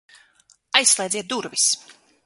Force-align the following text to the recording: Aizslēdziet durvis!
Aizslēdziet 0.79 1.31
durvis! 1.35 1.69